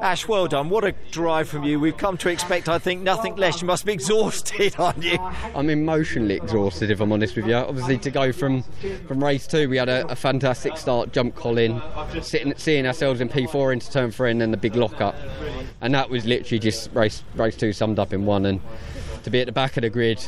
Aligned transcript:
Ash, 0.00 0.26
well 0.28 0.46
done. 0.46 0.68
What 0.68 0.84
a 0.84 0.92
drive 1.10 1.48
from 1.48 1.64
you. 1.64 1.80
We've 1.80 1.96
come 1.96 2.16
to 2.18 2.28
expect, 2.28 2.68
I 2.68 2.78
think, 2.78 3.02
nothing 3.02 3.36
less. 3.36 3.60
You 3.60 3.66
must 3.66 3.84
be 3.84 3.92
exhausted, 3.92 4.74
aren't 4.78 5.02
you? 5.02 5.18
I'm 5.54 5.70
emotionally 5.70 6.34
exhausted, 6.34 6.90
if 6.90 7.00
I'm 7.00 7.12
honest 7.12 7.36
with 7.36 7.46
you. 7.46 7.54
Obviously, 7.54 7.98
to 7.98 8.10
go 8.10 8.32
from, 8.32 8.62
from 9.06 9.22
race 9.22 9.46
two, 9.46 9.68
we 9.68 9.76
had 9.76 9.88
a, 9.88 10.06
a 10.08 10.16
fantastic 10.16 10.76
start, 10.76 11.12
jump 11.12 11.34
Colin, 11.34 11.80
sitting, 12.20 12.54
seeing 12.56 12.86
ourselves 12.86 13.20
in 13.20 13.28
P4 13.28 13.72
into 13.72 13.90
turn 13.90 14.10
three, 14.10 14.30
and 14.30 14.40
then 14.40 14.50
the 14.50 14.56
big 14.56 14.76
lock 14.76 15.00
up. 15.00 15.14
And 15.80 15.94
that 15.94 16.10
was 16.10 16.24
literally 16.24 16.58
just 16.58 16.92
race, 16.92 17.22
race 17.34 17.56
two 17.56 17.72
summed 17.72 17.98
up 17.98 18.12
in 18.12 18.24
one. 18.24 18.46
And 18.46 18.60
to 19.24 19.30
be 19.30 19.40
at 19.40 19.46
the 19.46 19.52
back 19.52 19.76
of 19.76 19.82
the 19.82 19.90
grid, 19.90 20.24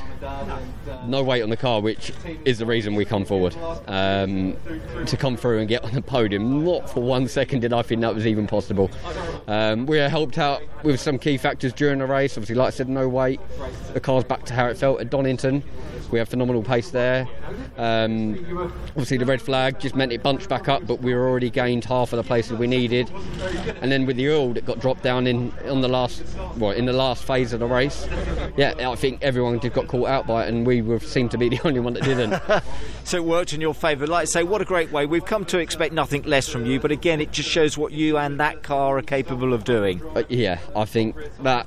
no 1.06 1.22
weight 1.22 1.42
on 1.42 1.50
the 1.50 1.56
car, 1.56 1.80
which 1.80 2.12
is 2.44 2.58
the 2.58 2.66
reason 2.66 2.94
we 2.94 3.04
come 3.04 3.24
forward. 3.24 3.56
Um, 3.86 4.56
to 5.06 5.16
come 5.16 5.36
through 5.36 5.58
and 5.58 5.68
get 5.68 5.84
on 5.84 5.92
the 5.92 6.02
podium, 6.02 6.64
not 6.64 6.88
for 6.90 7.02
one 7.02 7.28
second 7.28 7.60
did 7.60 7.72
I 7.72 7.82
think 7.82 8.00
that 8.02 8.14
was 8.14 8.26
even 8.26 8.46
possible. 8.46 8.90
Um, 9.46 9.86
we 9.86 9.98
were 9.98 10.08
helped 10.08 10.38
out 10.38 10.62
with 10.82 11.00
some 11.00 11.18
key 11.18 11.36
factors 11.36 11.72
during 11.72 11.98
the 11.98 12.06
race. 12.06 12.36
Obviously, 12.36 12.54
like 12.54 12.68
I 12.68 12.70
said, 12.70 12.88
no 12.88 13.08
weight. 13.08 13.40
The 13.92 14.00
car's 14.00 14.24
back 14.24 14.44
to 14.46 14.54
how 14.54 14.66
it 14.66 14.76
felt 14.76 15.00
at 15.00 15.10
Donington. 15.10 15.62
We 16.10 16.18
have 16.18 16.28
phenomenal 16.28 16.62
pace 16.62 16.90
there. 16.90 17.26
Um, 17.76 18.72
obviously, 18.90 19.16
the 19.16 19.26
red 19.26 19.42
flag 19.42 19.80
just 19.80 19.96
meant 19.96 20.12
it 20.12 20.22
bunched 20.22 20.48
back 20.48 20.68
up, 20.68 20.86
but 20.86 21.00
we 21.00 21.14
were 21.14 21.28
already 21.28 21.50
gained 21.50 21.84
half 21.84 22.12
of 22.12 22.18
the 22.18 22.22
places 22.22 22.56
we 22.56 22.66
needed. 22.66 23.10
And 23.80 23.90
then 23.90 24.06
with 24.06 24.16
the 24.16 24.30
oil 24.30 24.52
that 24.52 24.64
got 24.64 24.78
dropped 24.78 25.02
down 25.02 25.26
in 25.26 25.52
on 25.68 25.80
the 25.80 25.88
last, 25.88 26.22
well, 26.56 26.70
in 26.70 26.84
the 26.84 26.92
last 26.92 27.24
phase 27.24 27.52
of 27.52 27.60
the 27.60 27.66
race, 27.66 28.06
yeah, 28.56 28.74
I 28.90 28.94
think 28.96 29.22
everyone 29.22 29.60
just 29.60 29.74
got 29.74 29.88
caught 29.88 30.08
out 30.08 30.26
by 30.26 30.44
it, 30.44 30.48
and 30.48 30.66
we 30.66 30.82
were, 30.82 31.00
seemed 31.00 31.30
to 31.32 31.38
be 31.38 31.48
the 31.48 31.60
only 31.64 31.80
one 31.80 31.94
that 31.94 32.02
didn't. 32.04 32.40
so 33.04 33.16
it 33.18 33.24
worked 33.24 33.52
in 33.52 33.60
your 33.60 33.74
favour. 33.74 34.06
Like 34.06 34.22
I 34.22 34.24
say, 34.26 34.42
what 34.42 34.60
a 34.60 34.64
great 34.64 34.90
way. 34.92 35.06
We've 35.06 35.24
come 35.24 35.44
to 35.46 35.58
expect 35.58 35.92
nothing 35.94 36.22
less 36.22 36.48
from 36.48 36.66
you, 36.66 36.80
but 36.80 36.90
again, 36.92 37.20
it 37.20 37.32
just 37.32 37.48
shows 37.48 37.76
what 37.78 37.92
you 37.92 38.18
and 38.18 38.40
that 38.40 38.62
car 38.62 38.98
are 38.98 39.02
capable 39.02 39.52
of 39.52 39.64
doing. 39.64 40.02
Uh, 40.16 40.22
yeah, 40.28 40.58
I 40.76 40.84
think 40.84 41.16
that 41.42 41.66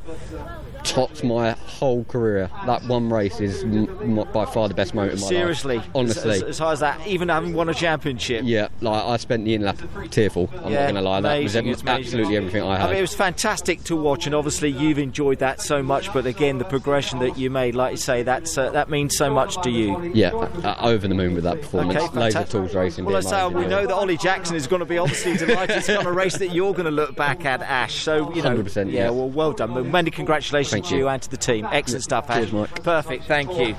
tops 0.83 1.23
my 1.23 1.51
whole 1.51 2.03
career. 2.05 2.49
That 2.65 2.83
one 2.85 3.09
race 3.11 3.39
is 3.41 3.63
m- 3.63 3.89
m- 4.19 4.27
by 4.31 4.45
far 4.45 4.67
the 4.69 4.73
best 4.73 4.93
moment 4.93 5.15
of 5.15 5.21
my 5.21 5.27
Seriously, 5.27 5.77
life. 5.77 5.85
Seriously, 5.85 5.99
honestly, 5.99 6.31
as, 6.35 6.43
as 6.43 6.59
high 6.59 6.71
as 6.71 6.79
that, 6.79 7.05
even 7.07 7.29
having 7.29 7.53
won 7.53 7.67
a 7.67 7.73
championship. 7.73 8.43
Yeah, 8.45 8.69
like 8.81 9.03
I 9.03 9.17
spent 9.17 9.43
the 9.45 9.57
lap 9.57 9.77
tearful. 10.11 10.49
I'm 10.63 10.71
Yeah, 10.71 10.79
not 10.79 10.93
going 10.93 10.95
to 10.95 11.01
lie. 11.01 11.21
That 11.21 11.43
was 11.43 11.55
amazing, 11.55 11.67
it's 11.73 11.81
amazing. 11.81 12.03
absolutely 12.05 12.37
everything 12.37 12.63
I 12.63 12.75
I 12.75 12.77
had. 12.77 12.89
mean, 12.91 12.99
it 12.99 13.01
was 13.01 13.13
fantastic 13.15 13.83
to 13.85 13.95
watch, 13.95 14.25
and 14.27 14.35
obviously 14.35 14.69
you've 14.69 14.99
enjoyed 14.99 15.39
that 15.39 15.61
so 15.61 15.83
much. 15.83 16.13
But 16.13 16.25
again, 16.25 16.57
the 16.57 16.65
progression 16.65 17.06
that 17.11 17.37
you 17.37 17.49
made, 17.49 17.75
like 17.75 17.91
you 17.91 17.97
say, 17.97 18.23
that's 18.23 18.57
uh, 18.57 18.69
that 18.71 18.89
means 18.89 19.15
so 19.15 19.29
much 19.29 19.61
to 19.63 19.69
you. 19.69 20.11
yeah, 20.13 20.29
uh, 20.33 20.75
over 20.81 21.07
the 21.07 21.15
moon 21.15 21.33
with 21.33 21.43
that 21.43 21.61
performance. 21.61 21.97
Okay, 22.03 22.13
fantastic. 22.13 22.49
Tools 22.49 22.75
Racing. 22.75 23.05
Well, 23.05 23.15
I 23.15 23.21
being 23.21 23.29
say 23.29 23.41
amazing, 23.41 23.57
we 23.57 23.63
yeah. 23.63 23.69
know 23.69 23.87
that 23.87 23.93
Ollie 23.93 24.17
Jackson 24.17 24.55
is 24.55 24.67
going 24.67 24.81
to 24.81 24.85
be 24.85 24.97
obviously 24.97 25.37
delighted. 25.45 25.77
It's 25.77 25.87
not 25.87 26.05
a 26.05 26.11
race 26.11 26.37
that 26.37 26.49
you're 26.49 26.73
going 26.73 26.85
to 26.85 26.91
look 26.91 27.15
back 27.15 27.45
at, 27.45 27.61
Ash. 27.61 27.95
So 27.95 28.33
you 28.33 28.41
know, 28.41 28.57
100%, 28.57 28.91
yeah. 28.91 29.09
Well, 29.09 29.29
well 29.29 29.53
done. 29.53 29.91
Many 29.91 30.11
congratulations 30.11 30.71
Thank 30.71 30.85
to 30.87 30.95
you 30.95 31.01
you. 31.01 31.09
and 31.09 31.21
to 31.21 31.29
the 31.29 31.37
team. 31.37 31.67
Excellent 31.71 32.03
stuff, 32.03 32.29
Ash. 32.29 32.37
Cheers, 32.37 32.51
Mike. 32.53 32.83
Perfect. 32.83 33.25
Thank 33.25 33.57
you. 33.57 33.75